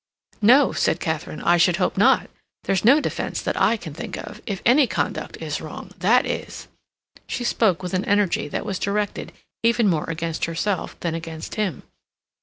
[0.41, 2.27] "No," said Katharine, "I should hope not.
[2.63, 4.41] There's no defence that I can think of.
[4.47, 6.67] If any conduct is wrong, that is."
[7.27, 11.83] She spoke with an energy that was directed even more against herself than against him.